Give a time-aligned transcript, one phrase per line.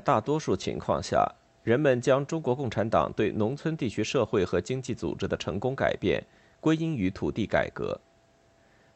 [0.00, 1.26] 大多数情况下，
[1.62, 6.24] 人们将中国共产党对农村地区社会和经济组织的成功改变
[6.60, 8.00] 归因于土地改革。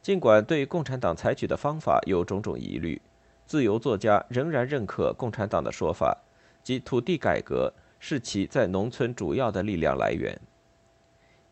[0.00, 3.00] 尽管对共产党采取的方法有种种疑虑，
[3.46, 6.18] 自由作家仍然认可共产党的说法，
[6.62, 10.40] 即土地改革是其在农村主要的力量来源。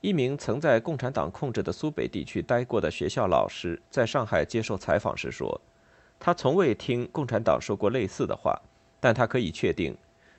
[0.01, 5.60] 一名曾在共产党控制的苏北地区待过的学校老师在上海接受采访时说
[6.18, 8.59] ：“他从未听共产党说过类似的话。”
[9.01, 9.96] 但他可以确定，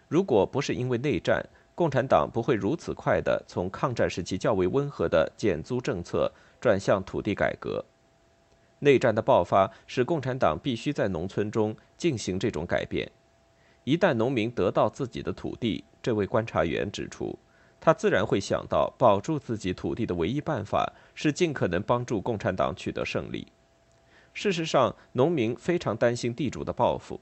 [0.08, 7.84] 如果不是因为内战，共产党不会如此快地从抗战时期较为温和的减租政策转向土地改革。
[8.80, 13.12] 内战的爆发使共产党必须在农村中进行这种改变。
[13.84, 17.38] 一旦农民得到自己的土地，这位观察员指出，
[17.80, 23.48] 他自然会想到保住自己土地的唯一办法是尽可能帮助共产党取得胜利。
[24.34, 27.20] 事实上，农民非常担心地主的报复。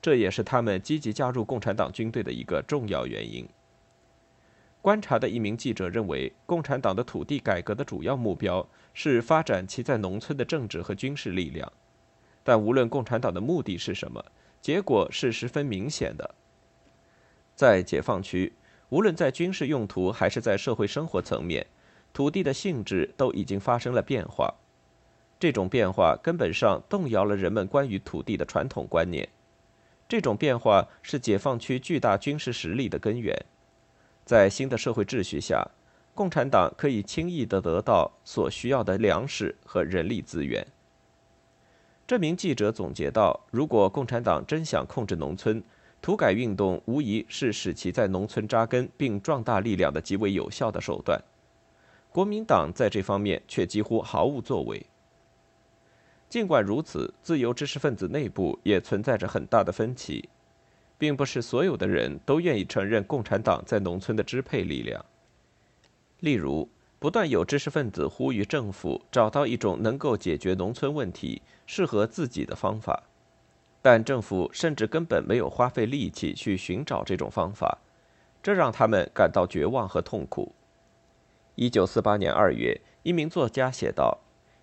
[0.00, 3.48] 这也是他们积极加入共产党军队的一个重要原因。
[4.80, 11.70] 观察的一名记者认为，共产党的土地改革的主要目标是发展其在农村的政治和军事力量。
[12.44, 14.24] 但无论共产党的目的是什么，
[14.62, 16.34] 结果是十分明显的。
[17.54, 18.52] 在解放区，
[18.88, 21.66] 无论在军事用途还是在社会生活层面，
[22.12, 24.54] 土地的性质都已经发生了变化。
[25.40, 29.28] 这种变化根本上动摇了人们关于土地的传统观念。
[30.08, 33.36] 这种变化是解放区巨大军事实力的根源。
[34.24, 35.68] 在新的社会秩序下，
[36.14, 40.66] 共产党可以轻易地得到所需要的粮食和人力资源。
[42.06, 45.62] 这名记者总结道：“如果共产党真想控制农村，
[46.00, 51.22] 土改运动无疑是使其在农村扎根并壮大力量的极为有效的手段。
[52.10, 54.86] 国民党在这方面却几乎毫无作为。”
[56.28, 60.28] 尽管如此，自由知识分子内部也存在着很大的分歧，
[60.98, 65.02] 并不是所有的人都愿意承认共产党在农村的支配力量。
[66.20, 66.68] 例如，
[66.98, 73.04] 不断有知识分子呼吁政府找到一种能够解决农村问题、适合自己的方法，
[73.80, 77.78] 但政府甚至根本没有花费力气去寻找这种方法，
[78.42, 80.52] 这让他们感到绝望和痛苦。
[81.54, 84.18] 一九四八年二月，一名作家写道。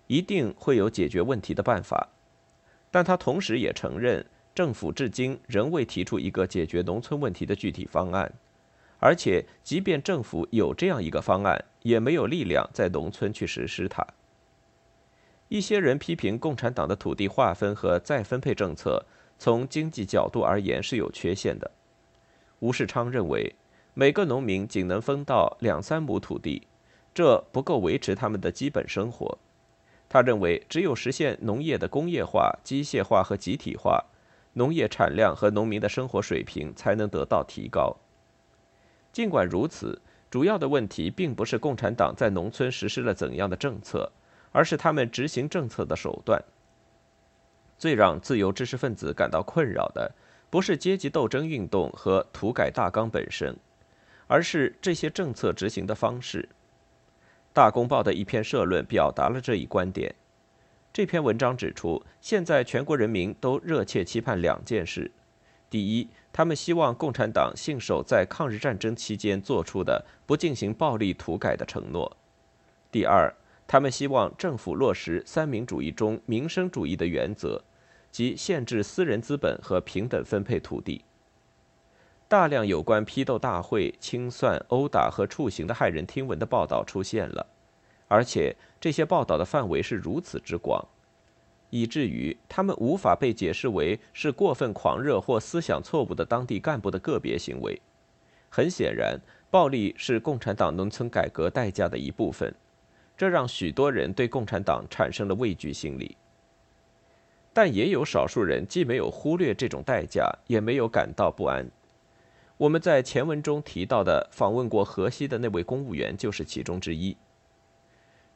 [0.06, 2.08] 一定会有解决问题的办法，
[2.90, 4.24] 但他同时也承认，
[4.54, 8.32] 政府至今仍未提出一个解决农村问题的具体方案，
[8.98, 14.06] 而且即便政府有这样一个方案，也没有力量在农村去实施它。
[15.48, 19.04] 一些人批评共产党的土地划分和再分配政策，
[19.38, 21.70] 从经济角度而言是有缺陷的。
[22.60, 23.54] 吴世昌认为，
[23.94, 26.66] 每个农民仅能分到两三亩土地，
[27.14, 29.38] 这不够维持他们的基本生活。
[30.16, 34.02] 他认为，只有实现农业的工业化、机械化和集体化，
[34.54, 37.94] 农业产量和农民的生活水平才能得到提高。
[39.12, 40.00] 尽管如此，
[40.30, 44.10] 主要的问题并不是共产党在农村实施了怎样的政策，
[44.52, 46.42] 而是他们执行政策的手段。
[47.76, 50.10] 最让自由知识分子感到困扰的，
[50.48, 53.54] 不是阶级斗争运动和土改大纲本身，
[54.26, 56.48] 而是这些政策执行的方式。
[57.56, 60.14] 大公报的一篇社论表达了这一观点。
[60.92, 65.10] 这篇文章指出，现在全国人民都热切期盼两件事：
[65.70, 72.14] 第一，他们希望共产党信守在抗日战争期间做出的不进行暴力土改的承诺；
[72.92, 73.34] 第二，
[73.66, 77.64] 他们希望政府落实三民主义中民生主义的原则，
[78.10, 81.02] 即限制私人资本和平等分配土地。
[82.28, 87.46] 大量有关批斗大会、清算、殴打和处刑的骇人听闻的报道出现了，
[88.08, 90.84] 而且这些报道的范围是如此之广，
[91.70, 97.80] 以至于他们无法被解释为是过分狂热或思想错误的当地干部的个别行为。
[98.50, 102.52] 很显然，暴力是共产党农村改革代价的一部分，
[103.16, 106.16] 这让许多人对共产党产生了畏惧心理。
[107.52, 111.64] 但也有少数人既没有忽略这种代价，也没有感到不安。
[112.58, 117.14] 我们在前文中提到的访问过河西的那位公务员就是其中之一。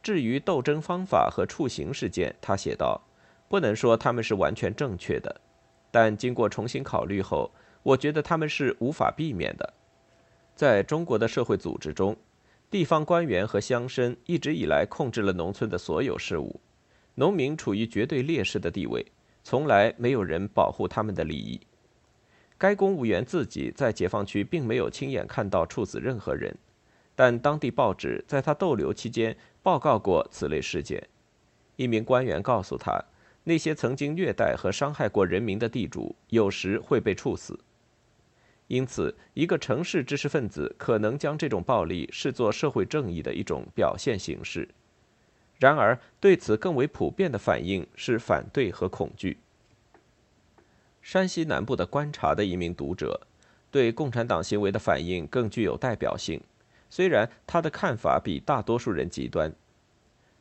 [0.02, 3.00] 至于斗争方法和处刑事件，他写道
[3.48, 5.40] ：“不能说他们是完全正确的，
[5.90, 7.50] 但经过重新考虑后，
[7.82, 9.72] 我觉得他们是无法避免的。
[10.54, 12.14] 在中国的社会组织中，
[12.70, 16.60] 地方官员和乡绅一直以来控制了农村的所有事务，
[17.14, 19.04] 农民处于绝对劣势的地位，
[19.42, 21.58] 从来没有人保护他们的利益。
[22.60, 26.54] 该公务员自己在解放区并没有亲眼看到处死任何人，
[27.16, 31.06] 但当地报纸在他逗留期间。”报告过此类事件，
[31.76, 32.98] 一名官员告诉他，
[33.44, 37.60] 那些曾经虐待和伤害过人民的地主，有时会被处死。
[38.68, 44.66] 因此，一个城市知识分子可能将这种暴力视作社会正义的一种表现形式。
[45.58, 49.36] 然而，对此更为普遍的反应是反对和恐惧。
[51.02, 53.20] 山西南部的观察的一名读者，
[53.70, 56.40] 对共产党行为的反应更具有代表性。
[56.88, 59.52] 虽然他的看法比大多数人极端，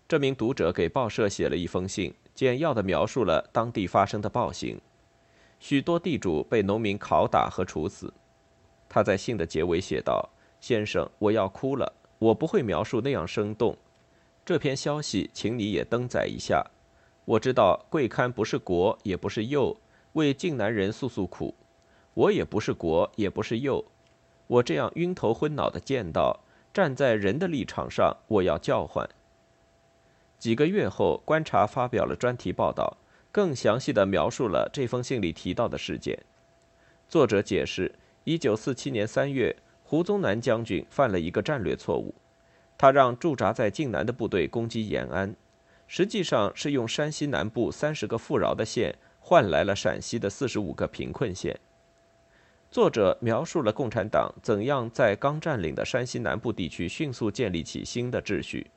[0.08, 4.80] 这名读者给报社写了一封信，简要的描述了当地发生的暴行，
[5.60, 8.14] 许多地主被农民拷打和处死。
[8.90, 10.28] 他在信的结尾写道
[10.60, 13.78] ：“先生，我要哭了，我不会描述那样生动。
[14.44, 16.66] 这篇消息，请你也登载一下。
[17.26, 19.78] 我知道贵刊不是国，也不是右，
[20.20, 21.56] 为晋南人诉诉苦。
[22.14, 23.84] 我也不是国，也不是右。”
[24.48, 26.40] 我这样晕头昏脑的见到，
[26.74, 29.08] 站在人的立场上，我要叫唤。
[30.40, 32.98] 几个月后，观察发表了专题报道，
[33.32, 36.18] 更详细的描述了这封信里提到的事件。
[37.08, 37.94] 作者解释，
[38.24, 42.16] 一九四七年三月，胡宗南将军犯了一个战略错误，
[42.78, 45.36] 他让驻扎在晋南的部队攻击延安，
[45.86, 48.96] 实际上是用山西南部三十个富饶的县
[49.30, 51.56] 换来了陕西的四十五个贫困县。
[52.72, 58.72] 作者描述了共产党怎样在刚占领的山西南部地区迅速建立起新的秩序。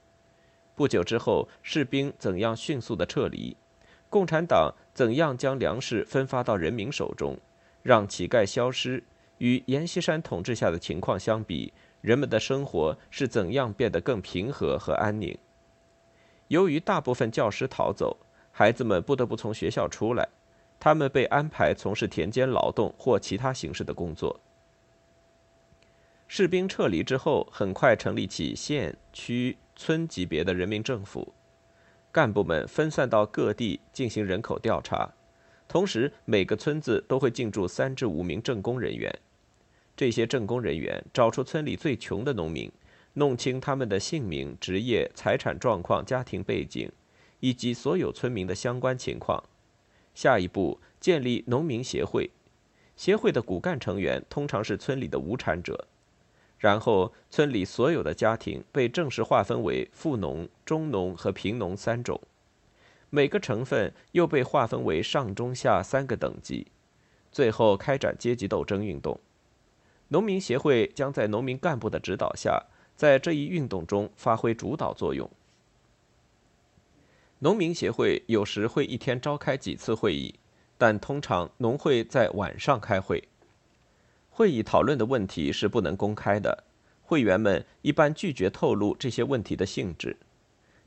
[0.75, 3.57] 不久之后，士兵怎样迅速的撤离，
[4.11, 7.35] 共产党怎样将粮食分发到人民手中，
[7.83, 9.03] 让乞丐消失。
[9.39, 11.73] 与阎锡山统治下的情况相比，
[12.03, 15.35] 人们的生活是怎样变得更平和和安宁？
[16.49, 18.19] 由于大部分教师逃走，
[18.51, 20.29] 孩子们不得不从学校出来。
[20.85, 24.41] 他们被安排从事田间劳动或其他形式的工作。
[26.27, 31.33] 士兵撤离之后，很快成立起县、区、村级别的人民政府，
[32.11, 35.09] 干部们分散到各地进行人口调查，
[35.69, 39.17] 同时每个村子都会进驻三至五名政工人员。
[39.97, 42.69] 这些政工人员找出村里最穷的农民，
[43.13, 46.91] 弄清他们的姓名、职业、财产状况、家庭背景，
[47.39, 49.45] 以及所有村民的相关情况。
[50.15, 52.31] 下一步，建立农民协会。
[52.97, 55.87] 协会的骨干成员通常是村里的无产者。
[56.59, 62.21] 然后，村里所有的家庭被正式划分为富农、中农和贫农三种。
[63.11, 66.69] 每个成分又被划分为上、中、下三个等级。
[67.33, 69.19] 最后，开展阶级斗争运动。
[70.09, 72.63] 农民协会将在农民干部的指导下，
[72.95, 75.29] 在这一运动中发挥主导作用。
[77.43, 80.33] 农民协会有时会一天召开几次会议，
[80.79, 83.25] 但通常农会在晚上开会。
[84.31, 86.63] 会议讨论的问题是不能公开的，
[87.03, 90.17] 会员们一般拒绝透露这些问题的性质。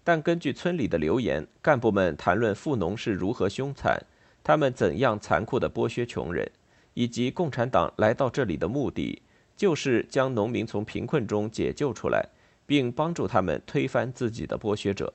[0.02, 4.02] 但根据村里的流言，干部们谈论富农是如何凶残，
[4.42, 6.50] 他们怎样残酷地剥削穷人，
[6.94, 9.22] 以及共产党来到这里的目的
[9.58, 12.30] 就是将农民从贫困中解救出来，
[12.66, 15.14] 并帮助他们推翻自己的剥削者。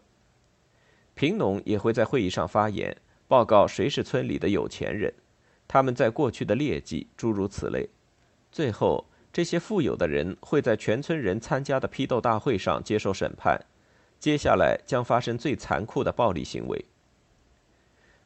[1.14, 2.96] 贫农也会在会议上发言，
[3.28, 5.12] 报告谁是村里的有钱人，
[5.68, 7.88] 他们在过去的劣迹，诸如此类。
[8.50, 13.60] 最后，这些富有的人会在全村人参加的批斗大会上接受审判。
[14.18, 16.84] 接下来将发生最残酷的暴力行为。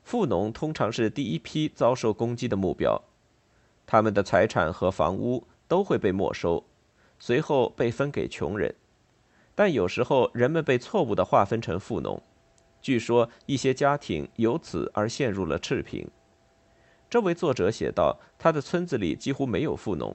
[0.03, 3.01] 富农通常是第一批遭受攻击的目标，
[3.87, 6.65] 他们的财产和房屋都会被没收，
[7.19, 8.75] 随后被分给穷人。
[9.55, 12.23] 但有时候，人们被错误地划分成富农。
[12.85, 16.07] 据说一些家庭由此而陷入了赤贫。
[17.09, 20.15] 这位作者写道：“他的村子里几乎没有富农，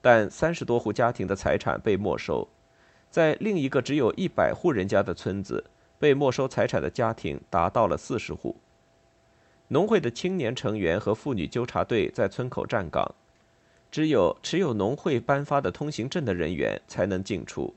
[0.00, 2.46] 但三十多户家庭的财产被没收。
[3.10, 5.64] 在另一个只有一百户人家的村子，
[5.98, 8.54] 被没收财产的家庭达到了四十户。
[9.66, 13.12] 农会的青年成员和妇女纠察队在村口站岗，
[13.90, 17.74] 只有持有农会颁发的通行证的人员才能进出，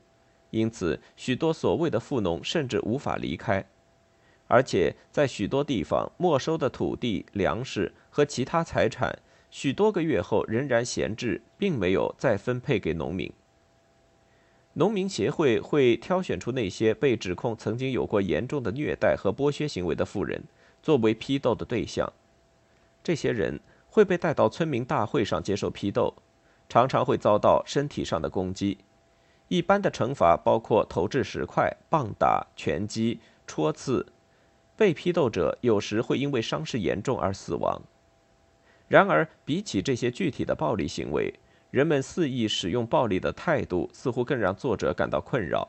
[0.50, 3.66] 因此许多所谓的富农甚至无法离开。”
[4.48, 9.16] 而且在许多地方，没收的土地、粮食和其他财产
[9.50, 13.30] 许多个月后仍然闲置，并没有再分配给农民。
[14.74, 20.42] 农民协会会挑选出那些被指控曾经有过严重的虐待和剥削行为的妇人，
[20.82, 22.12] 作为批斗的对象。
[23.02, 26.14] 这些人会被带到村民大会上接受批斗，
[26.68, 28.78] 常常会遭到身体上的攻击。
[29.48, 34.06] 一般的惩罚包括投掷石块、棒打、拳击、戳刺。
[34.78, 37.82] 被批斗者有时会因为伤势严重而死亡。
[38.86, 41.34] 然而，比起这些具体的暴力行为，
[41.72, 45.68] 人们肆意使用暴力的态度似乎更让作者感到困扰。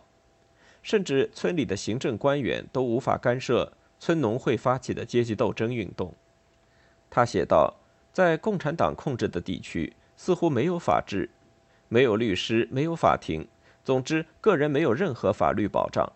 [0.84, 6.14] 甚至村里的行政官员都无法干涉村农会发起的阶级斗争运动。
[7.10, 7.80] 他写道
[8.14, 11.32] ：“在共产党控制的地区，似乎没有法治，
[11.88, 13.48] 没有律师，没有法庭。
[13.84, 16.14] 总之，个人没有任何法律保障。”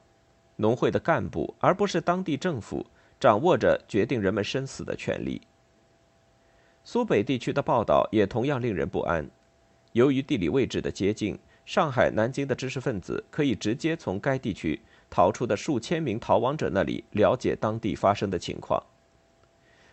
[0.55, 2.86] 农会的干部，而不是当地政府，
[3.19, 5.41] 掌握着决定人们生死的权利。
[6.83, 9.29] 苏北地区的报道也同样令人不安。
[9.93, 18.83] 由于地理位置的接近，上海、南京的知识分子可以直接从该地区逃出的数千名逃亡者那里了解当地发生的情况。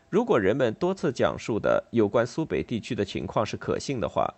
[0.09, 4.35] 如果人们多次讲述的有关苏北地区的情况是可信的话，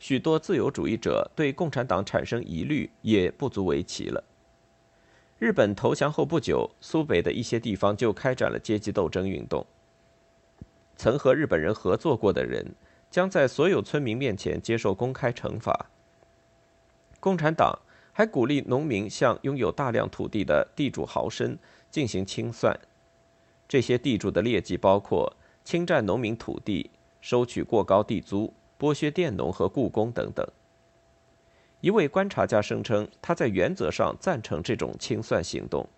[0.00, 4.24] 许多自由主义者对共产党产生疑虑也不足为奇了。
[5.38, 9.64] 日本投降后不久，苏北的一些地方就开展了阶级斗争运动。
[10.96, 12.74] 曾和日本人合作过的人，
[13.08, 15.86] 将在所有村民面前接受公开惩罚。
[17.20, 17.78] 共产党
[18.12, 21.56] 还鼓励农民向拥有大量土地的地主豪绅
[21.88, 22.76] 进行清算。
[23.68, 26.90] 这些地主的劣迹包括侵占农民土地、
[27.20, 30.44] 收取过高地租、剥削佃农和雇工等等。
[31.80, 35.88] 一位观察家声称，他在原则上赞成这种清算行动，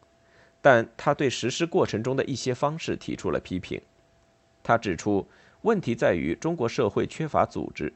[0.61, 3.81] 但他对实施过程中的一些方式提出了批评。
[4.63, 5.27] 他指出，
[5.63, 7.91] 问题在于中国社会缺乏组织，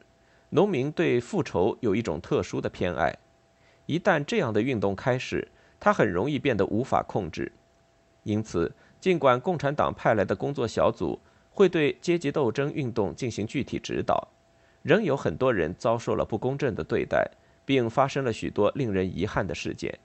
[0.49, 3.15] 农民对复仇有一种特殊的偏爱。
[3.85, 5.47] 一旦这样的运动开始，
[5.79, 7.51] 它很容易变得无法控制。
[8.23, 11.19] 因此，尽管共产党派来的工作小组
[11.51, 14.27] 会对阶级斗争运动进行具体指导，
[14.81, 17.29] 仍有很多人遭受了不公正的对待。
[17.65, 19.97] 并发生了许多令人遗憾的事件。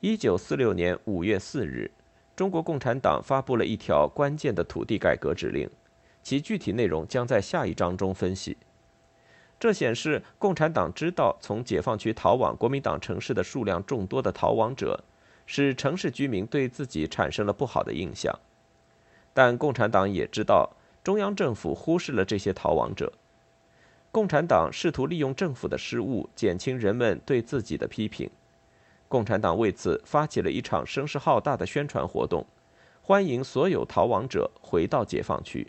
[0.00, 1.90] 一九四六年五月四日，
[2.34, 5.70] 中国共产党发布了一条关键的土地改革指令，
[6.22, 8.56] 其具体内容将在下一章中分析。
[9.58, 15.02] 这显示共产党知道从解放区逃往国民党城市的数量众多的逃亡者，
[15.46, 18.38] 使城市居民对自己产生了不好的印象，
[19.32, 20.70] 但共产党也知道
[21.02, 23.10] 中央政府忽视了这些逃亡者。
[24.14, 28.30] 共产党试图利用政府的失误减轻人们对自己的批评。
[29.08, 32.46] 共产党为此发起了一场声势浩大的宣传活动，
[33.02, 35.66] 欢迎所有逃亡者回到解放区。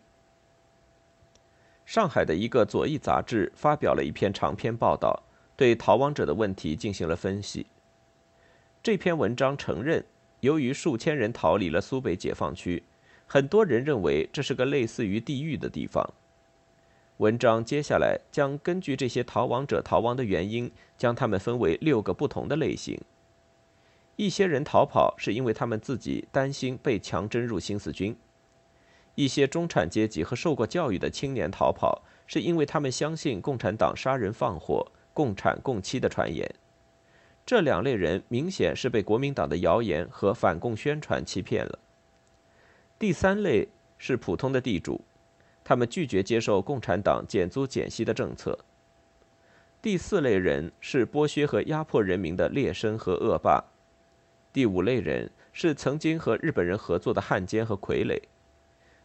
[1.87, 5.23] 上海的一个左翼杂志发表了一篇长篇报道，
[5.55, 7.65] 对逃亡者的问题进行了分析。
[8.83, 10.05] 这篇文章承认，
[10.41, 12.83] 由于数千人逃离了苏北解放区，
[13.25, 16.07] 很多人认为这是个类似于地狱的地方。
[17.17, 22.99] 文章接下来将根据这些逃亡者逃亡的原因，将他们分为六个不同的类型。
[24.17, 28.15] 一些人逃跑是因为他们自己担心被强征入新四军；
[29.15, 36.53] 一些中产阶级和受过教育的青年逃跑是因为他们相信共产党杀人放火、共产共妻的传言。
[37.45, 41.79] 这两类人明显是被国民党的谣言和反共宣传欺骗了。
[42.99, 44.99] 第三类是普通的地主。
[45.65, 48.57] 他们拒绝接受共产党减租减息的政策。
[49.81, 53.63] 第四类人是剥削和压迫人民的劣绅和恶霸。
[54.53, 58.21] 第五类人是曾经和日本人合作的汉奸和傀儡。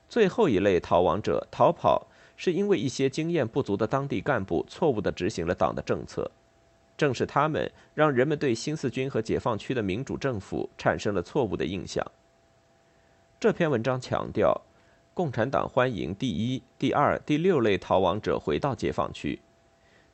[0.07, 6.31] 最后一类逃亡者逃跑是因为一些经验不足的当地干部错误地执行了党的政策。
[6.99, 12.07] 正是他们让人们对新四军和解放区的民主政府产生了错误的印象。
[13.39, 14.61] 这篇文章强调。
[15.21, 19.39] 共产党欢迎第一、第二、第六类逃亡者回到解放区，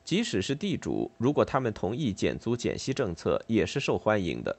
[0.03, 4.57] 即使是地主，如果他们同意减租减息政策，也是受欢迎的。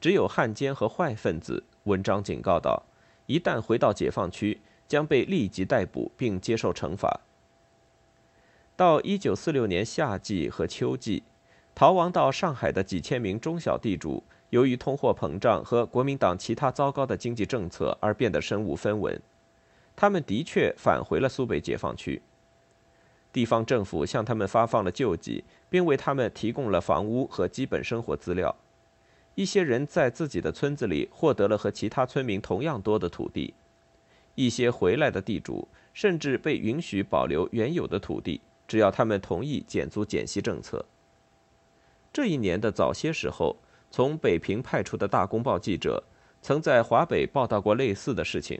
[0.00, 2.82] 只有汉奸和坏分子，文章警告道，
[3.26, 7.20] 一旦回到解放区，将被立即逮捕并接受惩罚。
[8.74, 11.22] 到一九四六年夏季和秋季，
[11.76, 19.22] 逃亡到上海的几千名中小地主，由于通货膨胀和国民党其他糟糕的经济政策而变得身无分文。
[20.00, 22.22] 他们的确返回了苏北解放区。
[23.34, 28.56] 地方政府向他们发放了救济，并为他们提供了房屋和基本生活资料。
[29.34, 33.52] 一些人在自己的村子里获得了和其他村民同样多的土地。
[34.36, 40.82] 一些回来的地主甚至被允许保留原有的土地，只要他们同意减租减息政策。
[42.10, 43.54] 这一年的早些时候，
[43.90, 46.02] 从北平派出的大公报记者
[46.40, 48.58] 曾在华北报道过类似的事情。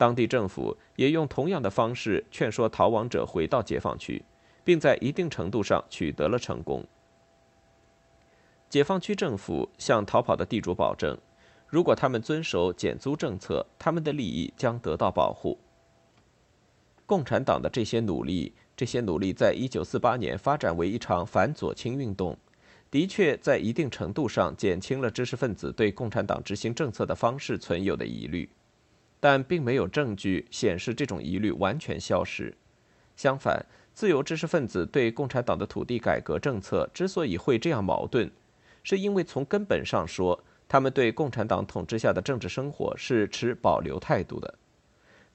[0.00, 4.24] 当地政府也用同样的方式劝说逃亡者回到解放区，
[4.64, 6.82] 并在一定程度上取得了成功。
[8.70, 11.18] 解放区政府向逃跑的地主保证，
[11.68, 15.58] 如果他们遵守减租政策，他们的利益将得到保护。
[17.04, 22.38] 共产党的这些努力，这些努力在一九四八年发展为一场反左倾运动，
[22.90, 28.48] 的确在一定程度上减轻了知识分子对共产党执行政策的方式存有的疑虑。
[29.20, 32.56] 但并没有证据显示这种疑虑完全消失。
[33.14, 38.30] 相反，自由知识分子对共产党的土地改革政策之所以会这样矛盾，
[38.82, 44.54] 是因为从根本上说，他们对共产党统治下的政治生活是持保留态度的。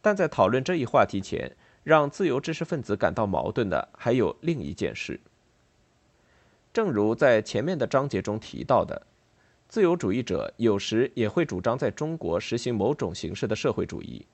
[0.02, 5.20] 但在讨论这一话题前，让自由知识分子感到矛盾的还有另一件事。
[6.74, 9.06] 正如在前面的章节中提到的。
[9.68, 14.26] 自由主义者有时也会主张在中国实行某种形式的社会主义，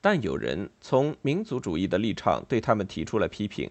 [0.00, 3.68] 但有人从民族主义的立场对他们提出了批评。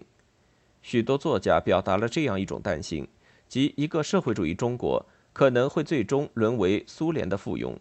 [0.82, 3.08] 许多作家表达了这样一种担心，
[3.48, 7.74] 即一个社会主义中国可能会最终沦为苏联的附庸。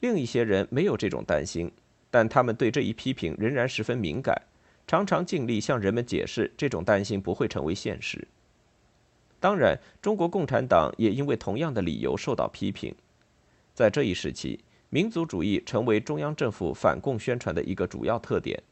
[0.00, 1.70] 另一些人没有这种担心，
[2.10, 4.34] 但他们对这一批评仍然十分敏感，
[4.86, 8.26] 常常尽力向人们解释这种担心不会成为现实。
[9.44, 12.94] 当然，中国共产党也因为同样的理由受到批评。
[13.74, 14.58] 在这一时期，
[14.88, 18.62] 民族主义成为中央政府反共宣传的一个主要特点。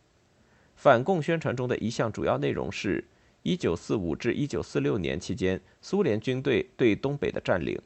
[0.75, 3.05] 反共宣传中的一项主要内容是
[3.43, 7.79] 1945至1946年期间苏联军队对东北的占领，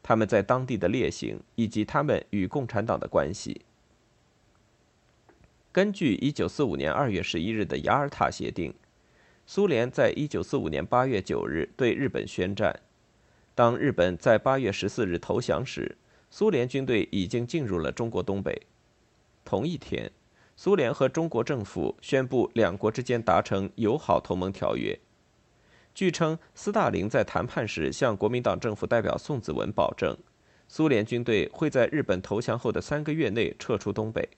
[0.00, 3.62] 他们在当地的烈行以及他们与共产党的关系。
[5.72, 8.72] 根据1945年2月11日的雅尔塔协定。
[9.50, 12.80] 苏联在一九四五年八月九日对日本宣战。
[13.54, 15.96] 当日本在八月十四日投降时，
[16.28, 18.66] 苏联军队已经进入了中国东北。
[19.46, 20.12] 同一天，
[20.54, 25.00] 苏联和中国政府宣布两国之间达成友好同盟条约。
[25.94, 30.14] 据称，斯大林在谈判时向国民党政府代表宋子文保证，
[30.68, 34.28] 苏联军队会在日本投降后的三个月内撤出东北。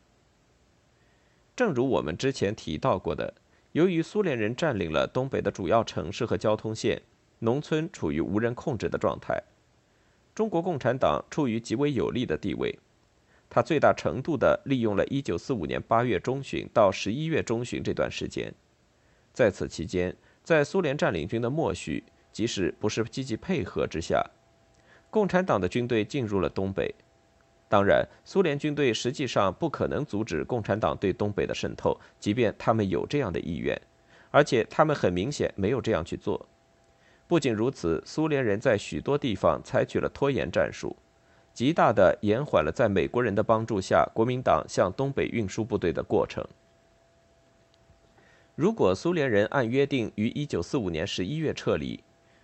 [1.57, 3.35] 正如我们之前提到过的。
[3.73, 7.01] 由于苏联人占领了东北的主要城市和交通线，
[7.39, 9.41] 农村处于无人控制的状态。
[10.35, 12.77] 中国共产党处于极为有利的地位，
[13.49, 18.53] 他最大程度地利用了1945年8月中旬到11月中旬这段时间。
[19.33, 22.03] 在此期间，在苏联占领军的默许，
[22.33, 24.25] 即使不是积极配合之下，
[25.11, 26.93] 共产党的军队进入了东北。
[27.71, 33.81] 当然，苏联军队实际上不可能阻止共产党对东北的渗透，即便他们有这样的意愿，
[34.33, 36.49] 而且他们很明显没有这样去做。
[37.29, 40.97] 不仅如此，苏联人在许多地方采取了拖延战术，
[41.55, 46.45] 极大地延缓了在美国人的帮助下国民党向东北运输部队的过程。
[48.57, 52.03] 如果苏联人按约定于1945年11月撤离，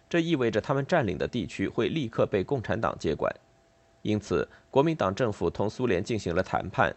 [0.08, 3.34] 这意味着他们占领的地区会立刻被共产党接管。
[4.06, 6.94] 因此，国民党政府同苏联进行了谈判，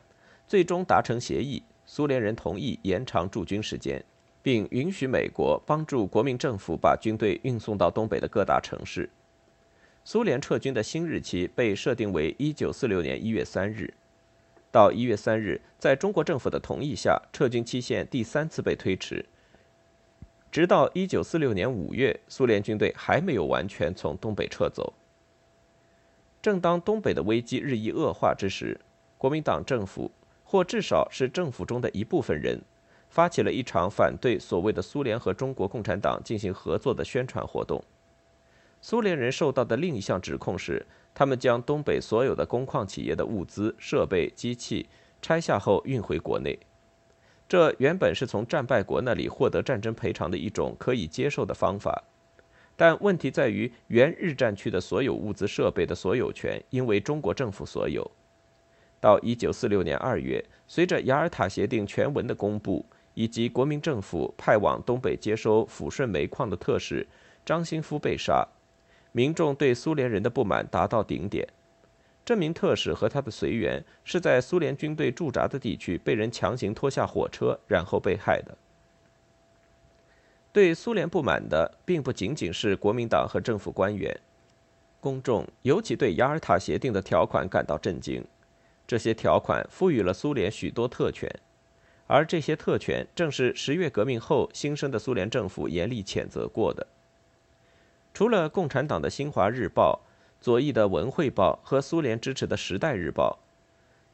[0.48, 1.64] 最终达成协议。
[1.84, 4.06] 苏联人同意延长驻军时间，
[4.44, 9.10] 并允许美国帮助国民政府把军队运送到东北的各大城市。
[10.06, 13.92] 苏联撤军的新日期被设定为1946年1月3日。
[14.72, 19.26] 到1月3日，在中国政府的同意下，撤军期限第三次被推迟，
[20.52, 24.94] 直到1946年5月，苏联军队还没有完全从东北撤走。
[26.42, 28.80] 正当东北的危机日益恶化之时，
[29.18, 30.10] 国民党政府，
[30.44, 32.62] 或至少是政府中的一部分人，
[33.10, 37.84] 发起了一场反对所谓的苏联和中国共产党进行合作的宣传活动。
[38.82, 44.88] 苏联人受到的另一项指控是，他们将东北所有的工矿企业的物资、设备、机器
[45.22, 46.58] 拆下后运回国内。
[47.50, 52.04] 这原本是从战败国那里获得战争赔偿的一种可以接受的方法。
[52.80, 58.10] 但问题在于，原日战区的所有物资设备的所有权应为中国政府所有。
[59.02, 67.06] 到1946年2月，随着雅尔塔协定全文的公布，以及国民政府派往东北接收抚顺煤矿的特使
[67.46, 68.48] 张新夫被杀，
[69.12, 71.46] 民众对苏联人的不满达到顶点。
[72.24, 78.58] 这名特使和他的随员是在苏联军队驻扎的地区被人强行拖下火车，然后被害的。
[80.52, 84.20] 对苏联不满的并不仅仅是国民党和政府官员，
[85.00, 88.26] 公众尤其对雅尔塔协定的条款感到震惊。
[88.88, 91.30] 这些条款赋予了苏联许多特权，
[92.08, 96.88] 而这些特权正是十月革命后新生的苏联政府严厉谴责过的。
[98.12, 100.02] 除了共产党的《新华日报》、
[100.44, 103.38] 左翼的《文汇报》和苏联支持的《时代日报》，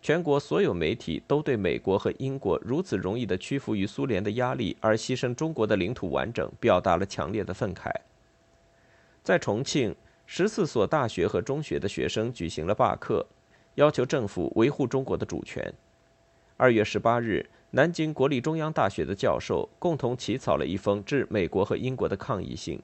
[0.05, 7.89] 全国所有媒体都对美国和英国如此容易地屈服于苏联的压力而牺牲中国的领土完整表达了强烈的愤慨。
[9.23, 9.95] 在重庆，
[10.27, 13.25] 十四所大学和中学的学生举行了罢课。
[13.73, 15.73] 要求政府维护中国的主权。
[16.55, 22.79] 二月十八日，南京国立中央大学的教授共同起草了一封致美国和英国的抗议信。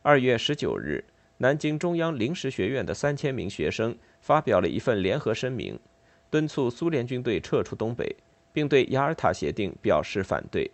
[0.00, 1.04] 二月十九日，
[1.36, 5.78] 南京中央临时学院的三千名学生发表了一份联合声明，
[6.34, 8.12] 敦促苏联军队撤出东北，
[8.52, 10.68] 并对雅尔塔协定表示反对。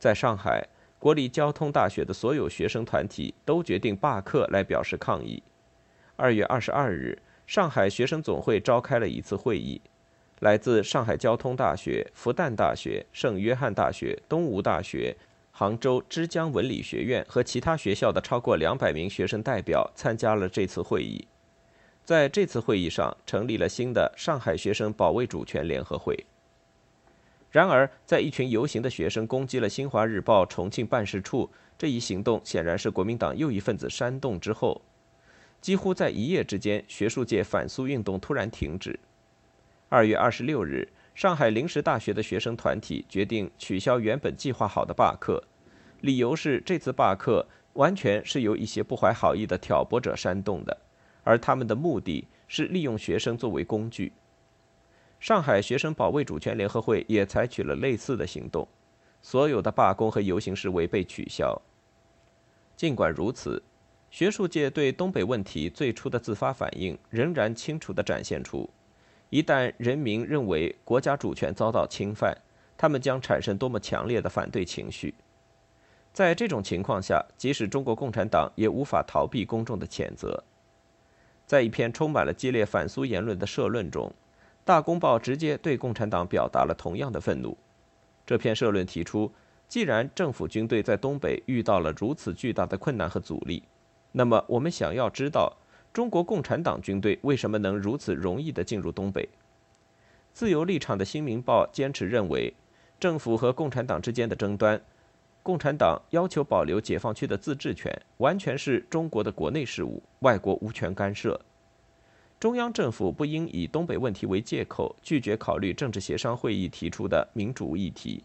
[0.00, 0.66] 在上海，
[0.98, 5.40] 国立交通大学的所有学生团体都决定罢课来表示抗议。
[6.16, 7.16] 二月二十二日。
[7.46, 9.80] 上海学生总会召开了一次会议，
[10.40, 15.16] 来自上海交通大学、复旦大学、圣约翰大学、东吴大学、
[15.52, 21.28] 杭州之江文理学院和其他学校的超过两百名学生代表参加了这次会议。
[22.08, 26.24] 在这次会议上，成立了新的上海学生保卫主权联合会。
[27.50, 34.80] 然而，在一群游行的学生攻击了《新华日报》重庆办事处这一行动，显然是国民党右翼分子煽动之后。
[35.60, 38.98] 几乎在一夜之间，学术界反苏运动突然停止。
[39.90, 45.44] 二月二十六日，上海临时大学的学生团体决定取消原本计划好的罢课，
[46.00, 50.78] 理由是这次罢课完全是由一些不怀好意的挑拨者煽动的，
[51.28, 54.10] 而他们的目的是利用学生作为工具。
[55.20, 58.66] 上海学生保卫主权联合会也采取了类似的行动，
[59.20, 61.60] 所有的罢工和游行示威被取消。
[62.74, 63.62] 尽管如此。
[64.10, 68.66] 学术界对东北问题最初的自发反应仍然清楚地展现出：
[69.28, 72.34] 一旦人民认为国家主权遭到侵犯，
[72.74, 75.14] 他们将产生多么强烈的反对情绪。
[76.14, 80.42] 在这种情况下，即使中国共产党也无法逃避公众的谴责。
[81.48, 84.06] 在一篇充满了激烈反苏言论的社论中，
[84.66, 87.56] 《大公报》直接对共产党表达了同样的愤怒。
[88.26, 89.32] 这篇社论提出：
[89.66, 93.62] 既然政府军队在东北遇到了如此巨大的困难和阻力，
[94.12, 95.56] 那么，我们想要知道，
[95.90, 99.26] 中国共产党军队为什么能如此容易地进入东北？
[100.34, 102.52] 自由立场的《新民报》坚持认为，
[103.00, 104.78] 政府和共产党之间的争端，
[105.48, 111.40] 共产党要求保留解放区的自治权，完全是中国的国内事务，外国无权干涉。
[112.38, 118.22] 中央政府不应以东北问题为借口，拒绝考虑政治协商会议提出的民主议题。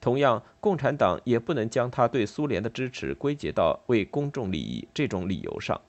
[0.00, 5.80] 同样，共产党也不能将他对苏联的支持归结到为公众利益这种理由上。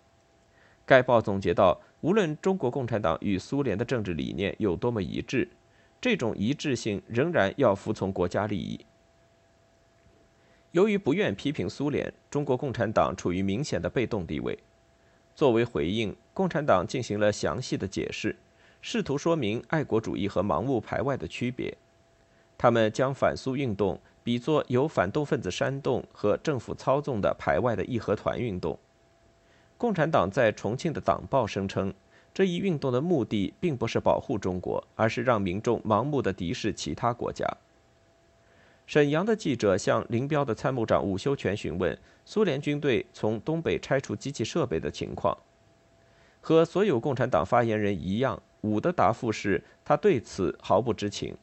[0.84, 5.48] 该报总结到：无论中国共产党与苏联的政治理念有多么一致，
[6.02, 8.84] 这种一致性仍然要服从国家利益。
[10.76, 14.60] 由于不愿批评苏联，中国共产党处于明显的被动地位。
[15.34, 18.36] 作为回应，共产党进行了详细的解释，
[18.82, 21.78] 试图说明爱国主义和盲目排外的区别。
[22.58, 28.78] 他们将反苏运动比作由反动分子煽动和政府操纵的排外的义和团运动。
[29.78, 31.94] 共产党在重庆的党报声称，
[32.34, 37.48] 这一运动的目的并不是保护中国，而是让民众盲目的敌视其他国家。
[38.86, 45.36] 沈阳的记者向林彪的参谋长伍修权询问苏联军队从东北拆除机器设备的情况，
[46.40, 51.36] 和所有共产党发言人一样，伍的答复是他对此毫不知情。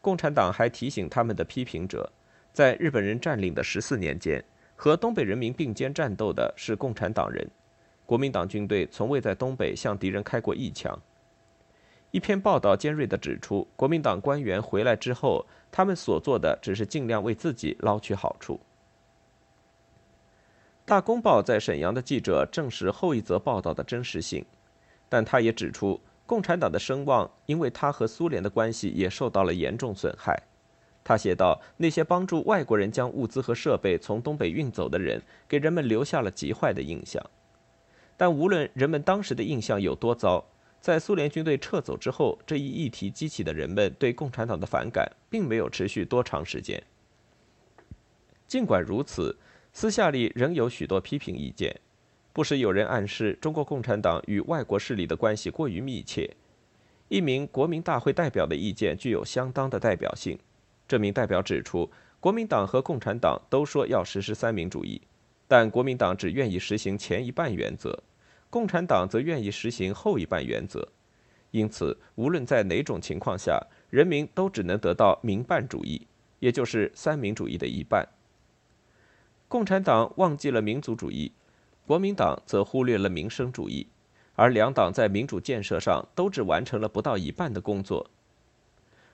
[0.00, 2.12] 共产党还提醒他们的批评者，
[2.52, 4.44] 在日本人占领的十四年间，
[4.76, 7.50] 和东北人民并肩战斗的是共产党人，
[8.06, 10.96] 国民党军队从未在东北向敌人开过一枪。
[12.14, 18.60] 一篇报道尖锐地指出，国民党官员回来之后，他们所做的只是尽量为自己捞取好处。
[20.84, 24.46] 大公报在沈阳的记者证实后一则报道的真实性，
[25.08, 26.00] 但他也指出。
[26.24, 30.40] 共产党的声望，因为他和苏联的关系也受到了严重损害。
[31.02, 37.20] 他写道：“那些帮助外国人将物资和设备从东北运走的人，给人们留下了极坏的印象。
[38.16, 40.44] 但无论人们当时的印象有多糟，
[40.84, 46.82] 在苏联军队撤走之后，这一议题激起的人们对共产党的反感，并没有持续多长时间。
[48.46, 49.34] 尽管如此，
[49.72, 51.74] 私下里仍有许多批评意见。”
[52.34, 56.30] 不时有人暗示中国共产党与外国势力的关系过于密切。
[57.08, 60.38] 一名国民大会代表的意见具有相当的代表性。
[60.86, 65.00] 这名代表指出，国民党和共产党都说要实施三民主义，
[65.48, 68.02] 但国民党只愿意实行前一半原则，
[68.54, 70.86] 共产党则愿意实行后一半原则。
[71.50, 76.06] 因此，无论在哪种情况下，人民都只能得到民办主义，
[76.38, 78.08] 也就是三民主义的一半。
[79.48, 81.32] 共产党忘记了民族主义，
[81.84, 83.88] 国民党则忽略了民生主义，
[84.36, 88.08] 而两党在民主建设上都只完成了不到一半的工作。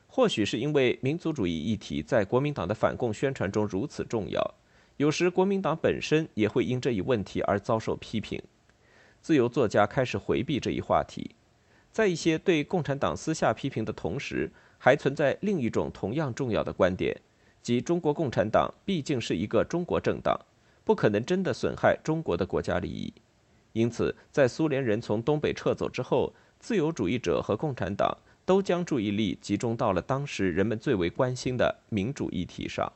[0.07, 4.55] 或许是因为民族主义议题在国民党的反共宣传中如此重要，
[4.99, 8.39] 有时国民党本身也会因这一问题而遭受批评。
[9.21, 11.31] 自由作家开始回避这一话题。
[11.93, 17.15] 在一些对共产党私下批评的同时，还存在另一种同样重要的观点，
[17.61, 20.39] 即中国共产党毕竟是一个中国政党，
[20.85, 23.13] 不可能真的损害中国的国家利益。
[23.73, 32.91] 因此，在苏联人从东北撤走之后，自由主义者和共产党都将注意力集中到了当时人们最为关心的民主议题上。